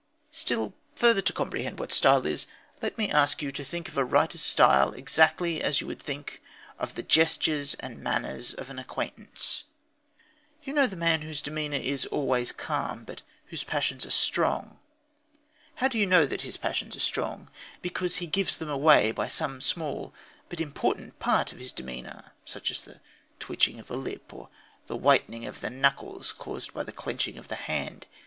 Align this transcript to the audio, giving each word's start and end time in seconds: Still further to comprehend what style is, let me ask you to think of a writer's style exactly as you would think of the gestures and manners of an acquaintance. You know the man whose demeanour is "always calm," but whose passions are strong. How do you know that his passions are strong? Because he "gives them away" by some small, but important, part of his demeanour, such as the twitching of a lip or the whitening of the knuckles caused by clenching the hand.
Still 0.31 0.73
further 0.95 1.21
to 1.21 1.31
comprehend 1.31 1.77
what 1.77 1.91
style 1.91 2.25
is, 2.25 2.47
let 2.81 2.97
me 2.97 3.11
ask 3.11 3.43
you 3.43 3.51
to 3.51 3.63
think 3.63 3.87
of 3.87 3.95
a 3.99 4.03
writer's 4.03 4.41
style 4.41 4.93
exactly 4.93 5.61
as 5.61 5.79
you 5.79 5.85
would 5.85 6.01
think 6.01 6.41
of 6.79 6.95
the 6.95 7.03
gestures 7.03 7.75
and 7.75 7.99
manners 8.01 8.51
of 8.55 8.71
an 8.71 8.79
acquaintance. 8.79 9.63
You 10.63 10.73
know 10.73 10.87
the 10.87 10.95
man 10.95 11.21
whose 11.21 11.43
demeanour 11.43 11.77
is 11.77 12.07
"always 12.07 12.51
calm," 12.51 13.03
but 13.03 13.21
whose 13.49 13.63
passions 13.63 14.03
are 14.03 14.09
strong. 14.09 14.79
How 15.75 15.87
do 15.87 15.99
you 15.99 16.07
know 16.07 16.25
that 16.25 16.41
his 16.41 16.57
passions 16.57 16.95
are 16.95 16.99
strong? 16.99 17.51
Because 17.83 18.15
he 18.15 18.25
"gives 18.25 18.57
them 18.57 18.71
away" 18.71 19.11
by 19.11 19.27
some 19.27 19.61
small, 19.61 20.15
but 20.49 20.59
important, 20.59 21.19
part 21.19 21.51
of 21.51 21.59
his 21.59 21.71
demeanour, 21.71 22.31
such 22.43 22.71
as 22.71 22.83
the 22.83 23.01
twitching 23.37 23.79
of 23.79 23.91
a 23.91 23.95
lip 23.95 24.33
or 24.33 24.49
the 24.87 24.97
whitening 24.97 25.45
of 25.45 25.61
the 25.61 25.69
knuckles 25.69 26.31
caused 26.31 26.73
by 26.73 26.83
clenching 26.85 27.39
the 27.39 27.55
hand. 27.55 28.07